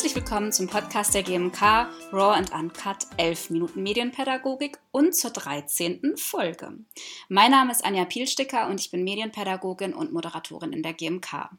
[0.00, 1.60] Herzlich willkommen zum Podcast der GMK
[2.10, 6.16] Raw and Uncut 11 Minuten Medienpädagogik und zur 13.
[6.16, 6.72] Folge.
[7.28, 11.50] Mein Name ist Anja Pielsticker und ich bin Medienpädagogin und Moderatorin in der GMK.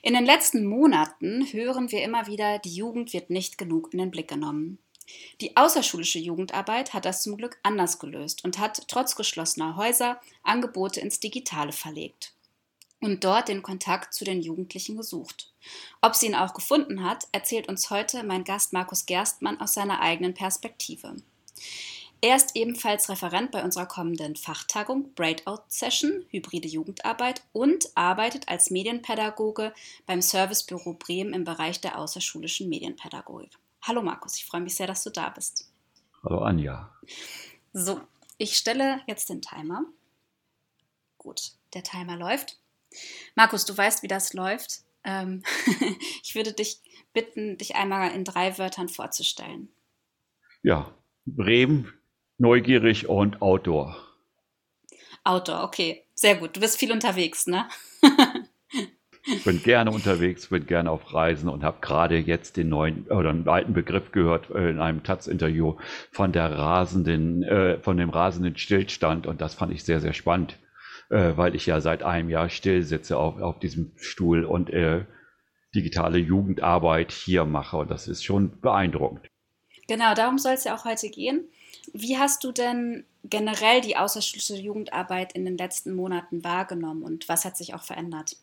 [0.00, 4.10] In den letzten Monaten hören wir immer wieder, die Jugend wird nicht genug in den
[4.10, 4.78] Blick genommen.
[5.42, 11.00] Die außerschulische Jugendarbeit hat das zum Glück anders gelöst und hat trotz geschlossener Häuser Angebote
[11.00, 12.32] ins Digitale verlegt
[13.00, 15.52] und dort den Kontakt zu den Jugendlichen gesucht.
[16.00, 20.00] Ob sie ihn auch gefunden hat, erzählt uns heute mein Gast Markus Gerstmann aus seiner
[20.00, 21.16] eigenen Perspektive.
[22.20, 28.70] Er ist ebenfalls Referent bei unserer kommenden Fachtagung Braid-Out Session Hybride Jugendarbeit und arbeitet als
[28.70, 29.72] Medienpädagoge
[30.04, 33.56] beim Servicebüro Bremen im Bereich der außerschulischen Medienpädagogik.
[33.82, 35.70] Hallo Markus, ich freue mich sehr, dass du da bist.
[36.24, 36.92] Hallo Anja.
[37.72, 38.00] So,
[38.36, 39.84] ich stelle jetzt den Timer.
[41.18, 42.58] Gut, der Timer läuft.
[43.34, 44.82] Markus, du weißt, wie das läuft.
[45.04, 45.42] Ähm,
[46.22, 46.80] ich würde dich
[47.12, 49.68] bitten, dich einmal in drei Wörtern vorzustellen.
[50.62, 50.92] Ja,
[51.24, 51.92] Bremen,
[52.38, 53.96] neugierig und Outdoor.
[55.24, 56.04] Outdoor, okay.
[56.14, 56.56] Sehr gut.
[56.56, 57.68] Du bist viel unterwegs, ne?
[59.24, 63.30] Ich bin gerne unterwegs, bin gerne auf Reisen und habe gerade jetzt den neuen oder
[63.30, 65.76] einen alten Begriff gehört äh, in einem Taz-Interview
[66.10, 70.58] von der rasenden, äh, von dem rasenden Stillstand und das fand ich sehr, sehr spannend
[71.10, 75.04] äh, weil ich ja seit einem Jahr still sitze auf, auf diesem Stuhl und äh,
[75.74, 77.78] digitale Jugendarbeit hier mache.
[77.78, 79.28] Und das ist schon beeindruckend.
[79.86, 81.44] Genau, darum soll es ja auch heute gehen.
[81.92, 87.44] Wie hast du denn generell die außerschulische Jugendarbeit in den letzten Monaten wahrgenommen und was
[87.44, 88.36] hat sich auch verändert?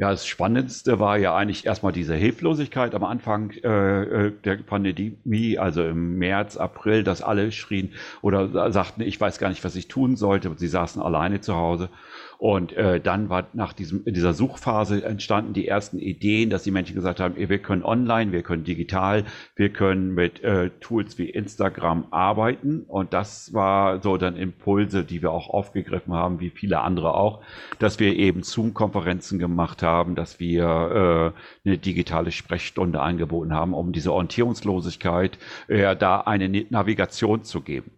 [0.00, 5.58] Ja, das Spannendste war ja eigentlich erstmal diese Hilflosigkeit am Anfang äh, äh, der Pandemie,
[5.58, 7.92] also im März, April, dass alle schrien
[8.22, 10.52] oder sagten, ich weiß gar nicht, was ich tun sollte.
[10.56, 11.90] Sie saßen alleine zu Hause.
[12.38, 16.70] Und äh, dann war nach diesem, in dieser Suchphase entstanden die ersten Ideen, dass die
[16.70, 19.24] Menschen gesagt haben, wir können online, wir können digital,
[19.56, 22.82] wir können mit äh, Tools wie Instagram arbeiten.
[22.82, 27.42] Und das war so dann Impulse, die wir auch aufgegriffen haben, wie viele andere auch,
[27.80, 31.34] dass wir eben Zoom-Konferenzen gemacht haben, dass wir
[31.64, 37.90] äh, eine digitale Sprechstunde angeboten haben, um diese Orientierungslosigkeit äh, da eine Navigation zu geben.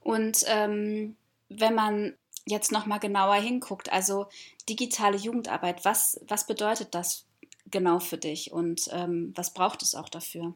[0.00, 1.14] Und ähm,
[1.48, 2.14] wenn man
[2.48, 4.26] jetzt nochmal genauer hinguckt, also
[4.68, 7.26] digitale Jugendarbeit, was, was bedeutet das
[7.70, 10.54] genau für dich und ähm, was braucht es auch dafür?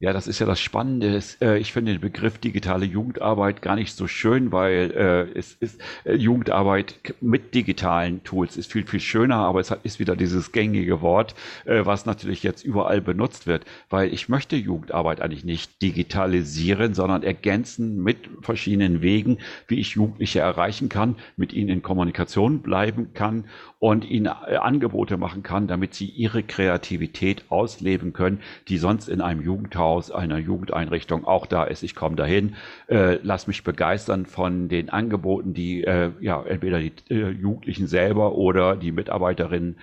[0.00, 1.20] Ja, das ist ja das Spannende.
[1.40, 5.80] Äh, ich finde den Begriff digitale Jugendarbeit gar nicht so schön, weil äh, es ist
[6.04, 11.00] äh, Jugendarbeit mit digitalen Tools ist viel, viel schöner, aber es ist wieder dieses gängige
[11.00, 17.22] Wort, was natürlich jetzt überall benutzt wird, weil ich möchte Jugendarbeit eigentlich nicht digitalisieren, sondern
[17.22, 23.46] ergänzen mit verschiedenen Wegen, wie ich Jugendliche erreichen kann, mit ihnen in Kommunikation bleiben kann
[23.78, 29.20] und ihnen äh, Angebote machen kann, damit sie ihre Kreativität ausleben können, die sonst in
[29.20, 31.82] einem Jugendhaus, einer Jugendeinrichtung auch da ist.
[31.82, 32.56] Ich komme dahin,
[32.88, 38.34] äh, lass mich begeistern von den Angeboten, die äh, ja entweder die äh, Jugendlichen selber
[38.34, 39.76] oder die Mitarbeiterinnen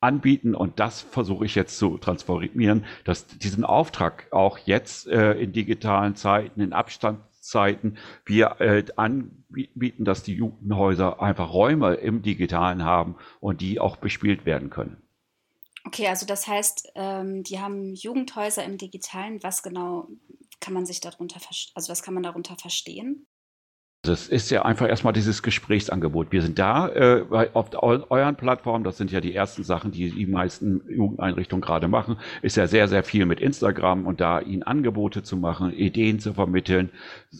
[0.00, 5.52] anbieten und das versuche ich jetzt zu transformieren, dass diesen Auftrag auch jetzt äh, in
[5.52, 12.84] digitalen Zeiten, in Abstand Zeiten wir äh, anbieten, dass die Jugendhäuser einfach Räume im Digitalen
[12.84, 15.02] haben und die auch bespielt werden können.
[15.86, 19.42] Okay, also das heißt, ähm, die haben Jugendhäuser im Digitalen.
[19.42, 20.08] Was genau
[20.60, 21.38] kann man sich darunter,
[21.74, 23.26] also was kann man darunter verstehen?
[24.04, 26.30] Das ist ja einfach erstmal dieses Gesprächsangebot.
[26.30, 30.26] Wir sind da äh, auf euren Plattformen, das sind ja die ersten Sachen, die die
[30.26, 35.22] meisten Jugendeinrichtungen gerade machen, ist ja sehr, sehr viel mit Instagram und da ihnen Angebote
[35.22, 36.90] zu machen, Ideen zu vermitteln,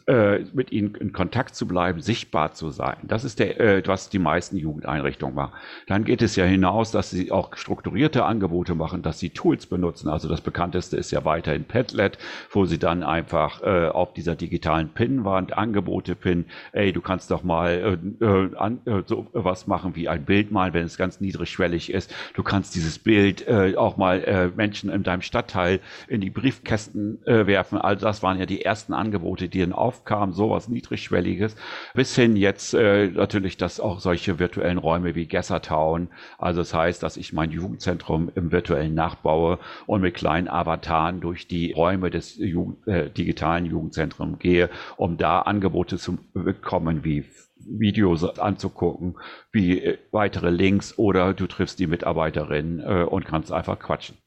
[0.07, 2.97] äh, mit ihnen in Kontakt zu bleiben, sichtbar zu sein.
[3.03, 5.53] Das ist der, äh, was die meisten Jugendeinrichtungen machen.
[5.87, 10.09] Dann geht es ja hinaus, dass sie auch strukturierte Angebote machen, dass sie Tools benutzen.
[10.09, 12.17] Also das bekannteste ist ja weiterhin Padlet,
[12.51, 17.43] wo sie dann einfach äh, auf dieser digitalen Pinnwand Angebote pinnen, ey, du kannst doch
[17.43, 21.21] mal äh, äh, an, äh, so was machen wie ein Bild malen, wenn es ganz
[21.21, 22.15] niedrigschwellig ist.
[22.35, 27.25] Du kannst dieses Bild äh, auch mal äh, Menschen in deinem Stadtteil in die Briefkästen
[27.27, 27.79] äh, werfen.
[27.79, 31.57] All das waren ja die ersten Angebote, die dann aufkamen, sowas niedrigschwelliges.
[31.95, 36.09] Bis hin jetzt äh, natürlich, dass auch solche virtuellen Räume wie Gessertown,
[36.39, 41.47] also das heißt, dass ich mein Jugendzentrum im virtuellen nachbaue und mit kleinen Avataren durch
[41.47, 47.25] die Räume des Jugend, äh, digitalen Jugendzentrums gehe, um da Angebote zu bekommen, wie
[47.57, 49.19] Videos anzugucken,
[49.53, 54.19] wie äh, weitere Links oder du triffst die Mitarbeiterin äh, und kannst einfach quatschen.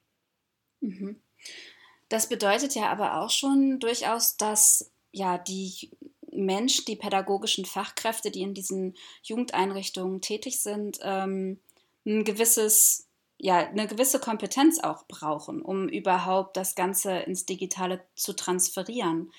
[0.82, 1.22] Mhm.
[2.10, 5.92] Das bedeutet ja aber auch schon durchaus, dass ja die
[6.32, 11.60] Menschen, die pädagogischen Fachkräfte, die in diesen Jugendeinrichtungen tätig sind, ähm,
[12.06, 18.34] ein gewisses, ja, eine gewisse Kompetenz auch brauchen, um überhaupt das Ganze ins Digitale zu
[18.34, 19.32] transferieren.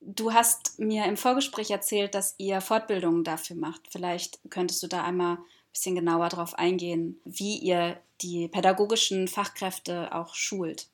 [0.00, 3.82] Du hast mir im Vorgespräch erzählt, dass ihr Fortbildungen dafür macht.
[3.90, 10.14] Vielleicht könntest du da einmal ein bisschen genauer darauf eingehen, wie ihr die pädagogischen Fachkräfte
[10.14, 10.88] auch schult.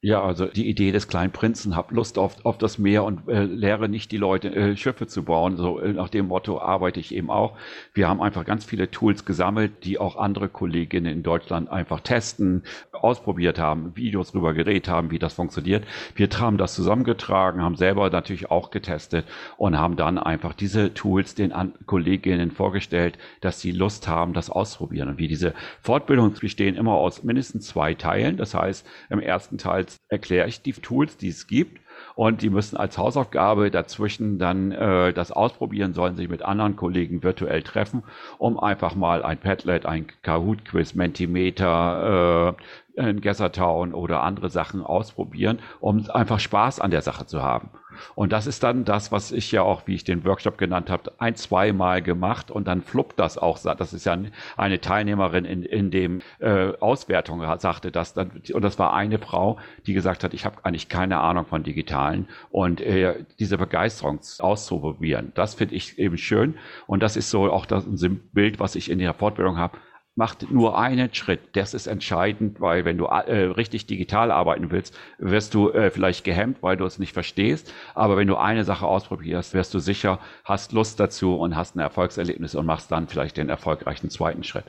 [0.00, 3.42] Ja, also die Idee des kleinen Prinzen, hab Lust auf, auf das Meer und äh,
[3.42, 5.56] lehre nicht die Leute, äh, Schiffe zu bauen.
[5.56, 7.56] So äh, nach dem Motto arbeite ich eben auch.
[7.94, 12.62] Wir haben einfach ganz viele Tools gesammelt, die auch andere Kolleginnen in Deutschland einfach testen,
[12.92, 15.84] ausprobiert haben, Videos drüber gedreht haben, wie das funktioniert.
[16.14, 21.34] Wir haben das zusammengetragen, haben selber natürlich auch getestet und haben dann einfach diese Tools
[21.34, 25.08] den An Kolleginnen vorgestellt, dass sie Lust haben, das auszuprobieren.
[25.08, 28.36] Und wie diese Fortbildungen bestehen immer aus mindestens zwei Teilen.
[28.36, 31.80] Das heißt, im ersten Teil erkläre ich die Tools, die es gibt.
[32.14, 37.22] Und die müssen als Hausaufgabe dazwischen dann äh, das ausprobieren, sollen sich mit anderen Kollegen
[37.22, 38.02] virtuell treffen,
[38.38, 42.56] um einfach mal ein Padlet, ein Kahoot-Quiz, Mentimeter,
[42.96, 47.70] äh, ein Gessertown oder andere Sachen ausprobieren, um einfach Spaß an der Sache zu haben.
[48.14, 51.12] Und das ist dann das, was ich ja auch, wie ich den Workshop genannt habe,
[51.18, 53.58] ein, zweimal gemacht und dann fluppt das auch.
[53.58, 54.18] Das ist ja
[54.56, 59.58] eine Teilnehmerin in, in dem äh, Auswertung sagte das dann, und das war eine Frau,
[59.86, 65.32] die gesagt hat, ich habe eigentlich keine Ahnung von Digitalen und äh, diese Begeisterung auszuprobieren,
[65.34, 66.54] das finde ich eben schön
[66.86, 67.86] und das ist so auch das
[68.32, 69.78] Bild, was ich in der Fortbildung habe
[70.18, 71.40] macht nur einen Schritt.
[71.52, 76.24] Das ist entscheidend, weil wenn du äh, richtig digital arbeiten willst, wirst du äh, vielleicht
[76.24, 77.72] gehemmt, weil du es nicht verstehst.
[77.94, 81.78] Aber wenn du eine Sache ausprobierst, wirst du sicher, hast Lust dazu und hast ein
[81.78, 84.64] Erfolgserlebnis und machst dann vielleicht den erfolgreichen zweiten Schritt.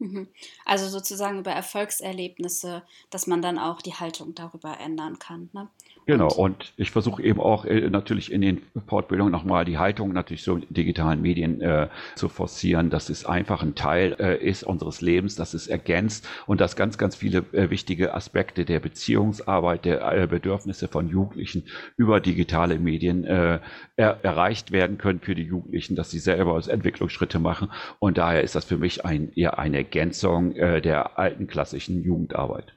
[0.00, 0.26] Mhm.
[0.64, 5.50] Also sozusagen über Erfolgserlebnisse, dass man dann auch die Haltung darüber ändern kann.
[5.52, 5.68] Ne?
[6.06, 10.42] Genau, und ich versuche eben auch äh, natürlich in den Fortbildungen nochmal die Haltung natürlich
[10.42, 15.36] so digitalen Medien äh, zu forcieren, dass es einfach ein Teil äh, ist unseres Lebens,
[15.36, 20.26] dass es ergänzt und dass ganz, ganz viele äh, wichtige Aspekte der Beziehungsarbeit, der äh,
[20.26, 21.66] Bedürfnisse von Jugendlichen
[21.96, 23.60] über digitale Medien er,
[23.96, 27.70] erreicht werden können für die Jugendlichen, dass sie selber Entwicklungsschritte machen.
[27.98, 32.74] Und daher ist das für mich ein, eher eine Ergänzung der alten klassischen Jugendarbeit.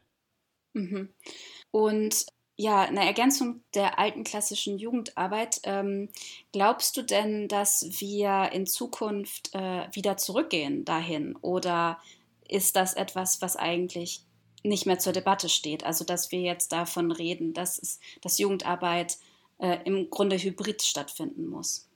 [0.74, 1.10] Mhm.
[1.72, 2.26] Und
[2.64, 5.60] ja, eine Ergänzung der alten klassischen Jugendarbeit.
[5.66, 6.08] Ähm,
[6.54, 11.36] glaubst du denn, dass wir in Zukunft äh, wieder zurückgehen dahin?
[11.42, 12.00] Oder
[12.48, 14.22] ist das etwas, was eigentlich
[14.64, 15.84] nicht mehr zur Debatte steht?
[15.84, 19.18] Also, dass wir jetzt davon reden, dass, es, dass Jugendarbeit
[19.58, 21.90] äh, im Grunde hybrid stattfinden muss?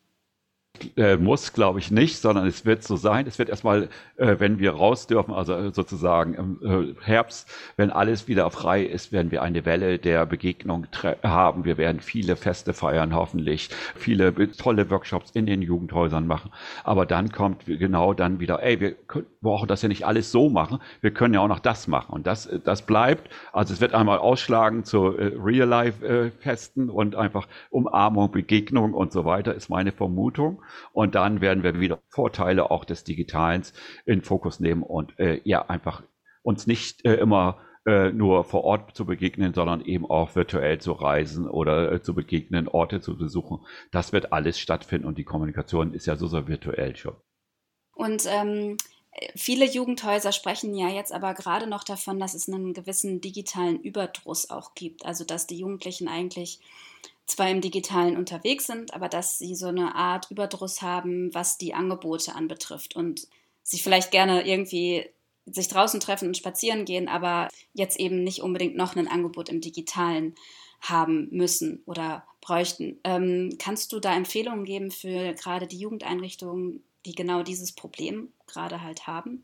[0.98, 3.28] Äh, muss, glaube ich nicht, sondern es wird so sein.
[3.28, 8.28] Es wird erstmal, äh, wenn wir raus dürfen, also sozusagen im äh, Herbst, wenn alles
[8.28, 10.88] wieder frei ist, werden wir eine Welle der Begegnung
[11.24, 11.66] haben.
[11.66, 16.52] Wir werden viele Feste feiern, hoffentlich, viele tolle Workshops in den Jugendhäusern machen.
[16.84, 18.96] Aber dann kommt genau dann wieder, ey, wir
[19.42, 22.14] brauchen das ja nicht alles so machen, wir können ja auch noch das machen.
[22.14, 23.30] Und das, das bleibt.
[23.54, 29.54] Also es wird einmal ausschlagen zu äh, Real-Life-Festen und einfach Umarmung, Begegnung und so weiter,
[29.56, 30.62] ist meine Vermutung.
[30.94, 33.74] Und dann werden wir wieder Vorteile auch des Digitalens
[34.06, 36.04] in Fokus nehmen und äh, ja, einfach
[36.42, 40.92] uns nicht äh, immer äh, nur vor Ort zu begegnen, sondern eben auch virtuell zu
[40.92, 43.66] reisen oder äh, zu begegnen, Orte zu besuchen.
[43.92, 47.16] Das wird alles stattfinden und die Kommunikation ist ja so, so virtuell schon.
[47.94, 48.78] Und ähm,
[49.36, 54.50] viele Jugendhäuser sprechen ja jetzt aber gerade noch davon, dass es einen gewissen digitalen Überdruss
[54.50, 55.06] auch gibt.
[55.06, 56.60] Also dass die Jugendlichen eigentlich
[57.28, 61.74] zwar im digitalen unterwegs sind, aber dass sie so eine Art Überdruss haben, was die
[61.74, 63.28] Angebote anbetrifft und
[63.64, 65.06] sich vielleicht gerne irgendwie
[65.46, 69.62] sich draußen treffen und spazieren gehen, aber jetzt eben nicht unbedingt noch ein Angebot im
[69.62, 70.36] digitalen
[70.82, 73.00] haben müssen oder bräuchten.
[73.04, 78.82] Ähm, kannst du da Empfehlungen geben für gerade die Jugendeinrichtungen, die genau dieses Problem gerade
[78.82, 79.44] halt haben?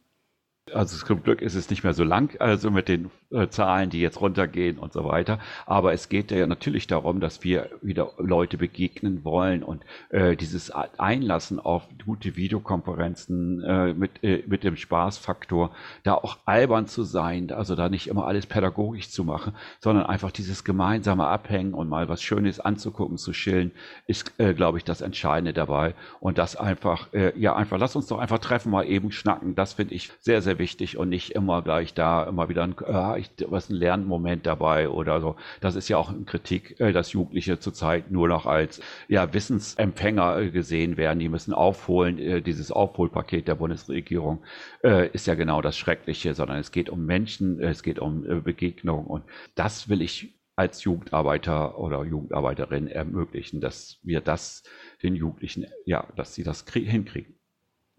[0.71, 3.99] Also zum Glück ist es nicht mehr so lang, also mit den äh, Zahlen, die
[3.99, 5.39] jetzt runtergehen und so weiter.
[5.65, 10.71] Aber es geht ja natürlich darum, dass wir wieder Leute begegnen wollen und äh, dieses
[10.71, 15.71] Einlassen auf gute Videokonferenzen äh, mit, äh, mit dem Spaßfaktor,
[16.03, 20.31] da auch albern zu sein, also da nicht immer alles pädagogisch zu machen, sondern einfach
[20.31, 23.73] dieses gemeinsame Abhängen und mal was Schönes anzugucken, zu chillen,
[24.07, 25.93] ist, äh, glaube ich, das Entscheidende dabei.
[26.21, 29.55] Und das einfach, ja, einfach, lass uns doch einfach treffen, mal eben schnacken.
[29.55, 32.75] Das finde ich sehr, sehr sehr wichtig und nicht immer gleich da immer wieder ein,
[32.85, 35.35] äh, ich, was ein Lernmoment dabei oder so.
[35.61, 40.37] Das ist ja auch eine Kritik, äh, dass Jugendliche zurzeit nur noch als ja, Wissensempfänger
[40.37, 41.19] äh, gesehen werden.
[41.19, 42.19] Die müssen aufholen.
[42.19, 44.43] Äh, dieses Aufholpaket der Bundesregierung
[45.13, 49.07] ist ja genau das Schreckliche, sondern es geht um Menschen, es geht um äh, Begegnung
[49.07, 49.23] und
[49.55, 54.63] das will ich als Jugendarbeiter oder Jugendarbeiterin ermöglichen, dass wir das
[55.01, 57.35] den Jugendlichen, ja, dass sie das hinkriegen.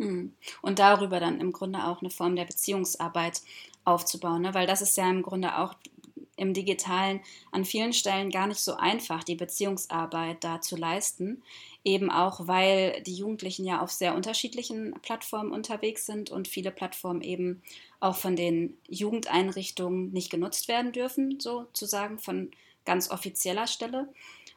[0.04, 0.32] Hm.
[0.62, 3.40] Und darüber dann im Grunde auch eine Form der Beziehungsarbeit
[3.84, 4.54] aufzubauen, ne?
[4.54, 5.74] weil das ist ja im Grunde auch
[6.36, 7.20] im digitalen
[7.52, 11.42] an vielen Stellen gar nicht so einfach, die Beziehungsarbeit da zu leisten.
[11.84, 17.20] Eben auch, weil die Jugendlichen ja auf sehr unterschiedlichen Plattformen unterwegs sind und viele Plattformen
[17.20, 17.62] eben
[18.00, 22.50] auch von den Jugendeinrichtungen nicht genutzt werden dürfen, sozusagen von
[22.84, 24.08] ganz offizieller Stelle.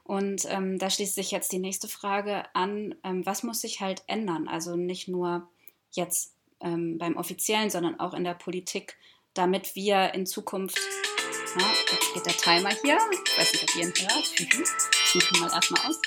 [0.08, 4.04] Und ähm, da schließt sich jetzt die nächste Frage an, ähm, was muss sich halt
[4.08, 4.48] ändern?
[4.48, 5.50] Also nicht nur
[5.92, 8.96] jetzt ähm, beim offiziellen, sondern auch in der Politik,
[9.34, 10.80] damit wir in Zukunft,
[11.60, 15.40] ja, jetzt geht der Timer hier, ich weiß nicht, ob ihr ihn hört, ich mache
[15.42, 16.00] mal erstmal aus.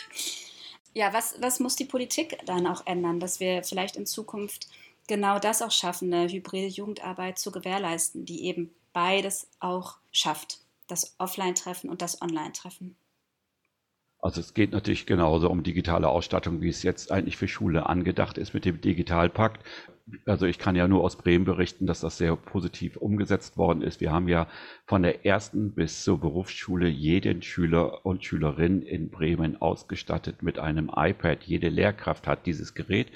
[0.95, 4.67] Ja, was, was muss die Politik dann auch ändern, dass wir vielleicht in Zukunft
[5.09, 11.15] genau das auch schaffen, eine hybride Jugendarbeit zu gewährleisten, die eben beides auch schafft, das
[11.19, 12.97] Offline-Treffen und das Online-Treffen?
[14.23, 18.37] Also es geht natürlich genauso um digitale Ausstattung, wie es jetzt eigentlich für Schule angedacht
[18.37, 19.65] ist mit dem Digitalpakt
[20.27, 24.01] also ich kann ja nur aus Bremen berichten, dass das sehr positiv umgesetzt worden ist.
[24.01, 24.47] Wir haben ja
[24.91, 30.91] von der ersten bis zur Berufsschule jeden Schüler und Schülerin in Bremen ausgestattet mit einem
[30.95, 31.45] iPad.
[31.45, 33.07] Jede Lehrkraft hat dieses Gerät.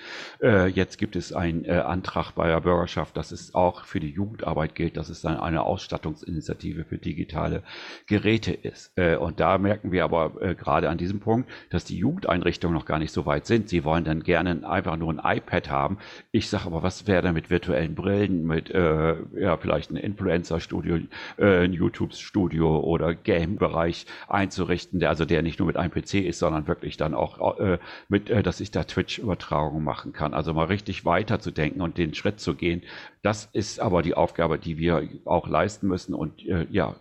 [0.40, 4.10] Äh, jetzt gibt es einen äh, Antrag bei der Bürgerschaft, dass es auch für die
[4.10, 7.64] Jugendarbeit gilt, dass es dann eine Ausstattungsinitiative für digitale
[8.06, 8.92] Geräte ist.
[8.96, 13.00] Äh, und da merken wir aber gerade an diesem Punkt, dass die Jugendeinrichtungen noch gar
[13.00, 13.68] nicht so weit sind.
[13.68, 15.98] Sie wollen dann gerne einfach nur ein iPad haben.
[16.30, 20.98] Ich sage aber, was wäre da mit virtuellen Brillen, mit äh, ja, vielleicht ein Influencer-Studio,
[21.38, 26.38] äh, ein YouTube-Studio oder Game-Bereich einzurichten, der also der nicht nur mit einem PC ist,
[26.38, 30.34] sondern wirklich dann auch äh, mit, äh, dass ich da Twitch-Übertragungen machen kann.
[30.34, 32.82] Also mal richtig weiterzudenken und den Schritt zu gehen.
[33.22, 36.94] Das ist aber die Aufgabe, die wir auch leisten müssen und äh, ja,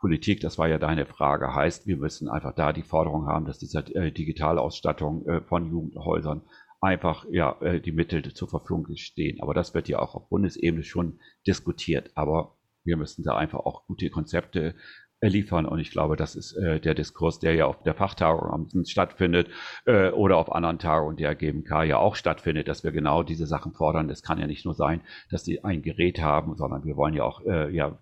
[0.00, 3.58] Politik, das war ja deine Frage, heißt, wir müssen einfach da die Forderung haben, dass
[3.58, 6.42] diese äh, Digitalausstattung äh, von Jugendhäusern
[6.80, 9.40] einfach ja, äh, die Mittel zur Verfügung stehen.
[9.40, 12.10] Aber das wird ja auch auf Bundesebene schon diskutiert.
[12.14, 14.74] Aber wir müssen da einfach auch gute Konzepte
[15.20, 15.66] liefern.
[15.66, 19.48] Und ich glaube, das ist äh, der Diskurs, der ja auf der Fachtagung stattfindet
[19.84, 23.72] äh, oder auf anderen Tagungen der GMK ja auch stattfindet, dass wir genau diese Sachen
[23.72, 24.10] fordern.
[24.10, 27.24] Es kann ja nicht nur sein, dass die ein Gerät haben, sondern wir wollen ja
[27.24, 27.98] auch äh, ja,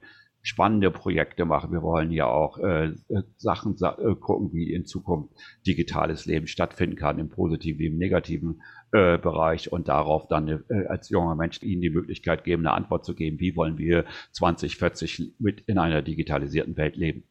[0.46, 1.72] spannende Projekte machen.
[1.72, 2.92] Wir wollen ja auch äh,
[3.36, 5.34] Sachen sa äh, gucken, wie in Zukunft
[5.66, 8.62] digitales Leben stattfinden kann, im positiven wie im negativen
[8.92, 13.04] äh, Bereich und darauf dann äh, als junger Mensch ihnen die Möglichkeit geben, eine Antwort
[13.04, 17.24] zu geben, wie wollen wir 2040 mit in einer digitalisierten Welt leben.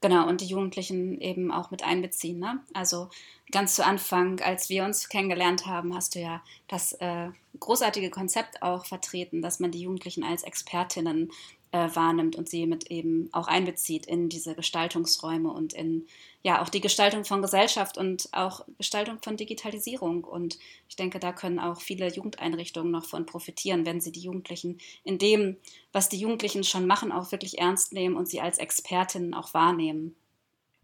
[0.00, 2.38] Genau, und die Jugendlichen eben auch mit einbeziehen.
[2.38, 2.60] Ne?
[2.72, 3.08] Also
[3.50, 8.62] ganz zu Anfang, als wir uns kennengelernt haben, hast du ja das äh, großartige Konzept
[8.62, 11.32] auch vertreten, dass man die Jugendlichen als Expertinnen
[11.72, 16.06] äh, wahrnimmt und sie mit eben auch einbezieht in diese Gestaltungsräume und in
[16.42, 20.24] ja auch die Gestaltung von Gesellschaft und auch Gestaltung von Digitalisierung.
[20.24, 20.58] Und
[20.88, 25.18] ich denke, da können auch viele Jugendeinrichtungen noch von profitieren, wenn sie die Jugendlichen in
[25.18, 25.56] dem,
[25.92, 30.14] was die Jugendlichen schon machen, auch wirklich ernst nehmen und sie als Expertinnen auch wahrnehmen.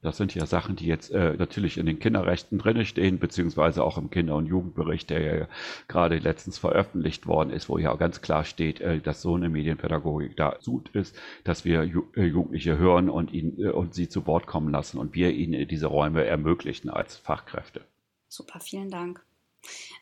[0.04, 3.96] Das sind ja Sachen, die jetzt äh, natürlich in den Kinderrechten drin stehen, beziehungsweise auch
[3.96, 5.49] im Kinder- und Jugendbericht, der ja
[5.88, 9.49] gerade letztens veröffentlicht worden ist, wo ja auch ganz klar steht, äh, dass so eine
[9.49, 14.11] Medienpädagogik da gut ist, dass wir Ju äh, Jugendliche hören und, ihn, äh, und sie
[14.11, 17.80] zu Wort kommen lassen und wir ihnen diese Räume ermöglichen als Fachkräfte.
[18.28, 19.25] Super, vielen Dank.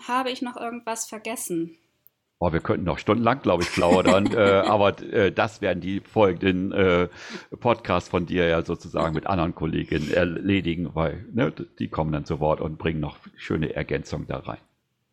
[0.08, 1.78] Habe ich noch irgendwas vergessen?
[2.44, 6.72] Oh, wir könnten noch stundenlang, glaube ich, plaudern, äh, aber äh, das werden die folgenden
[6.72, 7.08] äh,
[7.60, 12.40] Podcasts von dir ja sozusagen mit anderen Kolleginnen erledigen, weil ne, die kommen dann zu
[12.40, 14.58] Wort und bringen noch schöne Ergänzungen da rein.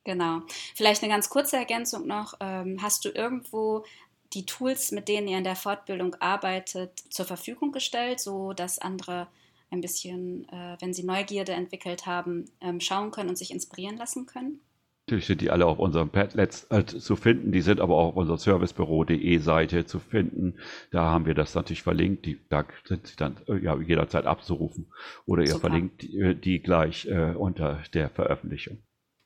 [0.06, 0.42] Genau.
[0.74, 2.34] Vielleicht eine ganz kurze Ergänzung noch.
[2.40, 3.86] Ähm, hast du irgendwo
[4.34, 9.28] die Tools, mit denen ihr in der Fortbildung arbeitet, zur Verfügung gestellt, so dass andere
[9.70, 14.26] ein bisschen, äh, wenn sie Neugierde entwickelt haben, ähm, schauen können und sich inspirieren lassen
[14.26, 14.62] können?
[15.10, 17.52] Natürlich sind die alle auf unserem Padlets äh, zu finden.
[17.52, 20.60] Die sind aber auch auf unserer servicebüro.de Seite zu finden.
[20.92, 22.28] Da haben wir das natürlich verlinkt.
[22.28, 24.94] Die, da sind sie dann äh, ja, jederzeit abzurufen.
[25.26, 25.70] Oder ihr Super.
[25.70, 28.78] verlinkt die, äh, die gleich äh, unter der Veröffentlichung.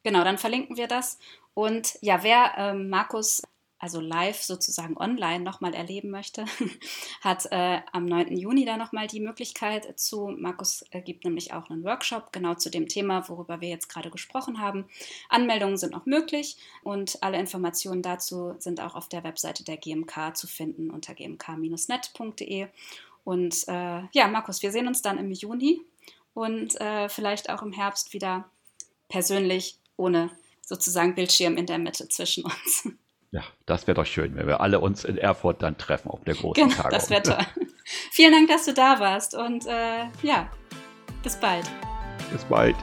[0.04, 1.20] Genau, dann verlinken wir das.
[1.54, 3.42] Und ja, wer ähm, Markus
[3.84, 6.46] also live sozusagen online nochmal erleben möchte,
[7.22, 8.38] hat äh, am 9.
[8.38, 10.34] Juni da nochmal die Möglichkeit zu.
[10.38, 14.10] Markus äh, gibt nämlich auch einen Workshop genau zu dem Thema, worüber wir jetzt gerade
[14.10, 14.86] gesprochen haben.
[15.28, 20.38] Anmeldungen sind noch möglich und alle Informationen dazu sind auch auf der Webseite der GMK
[20.38, 22.68] zu finden unter gmk-net.de.
[23.26, 25.82] Und äh, ja, Markus, wir sehen uns dann im Juni
[26.34, 28.50] und äh, vielleicht auch im Herbst wieder
[29.10, 30.30] persönlich ohne
[30.62, 32.88] sozusagen Bildschirm in der Mitte zwischen uns.
[33.34, 36.36] Ja, das wäre doch schön, wenn wir alle uns in Erfurt dann treffen auf der
[36.36, 36.92] großen genau, Tagung.
[36.92, 37.40] Das wäre toll.
[38.12, 40.52] Vielen Dank, dass du da warst und äh, ja,
[41.24, 41.66] bis bald.
[42.32, 42.76] Bis bald.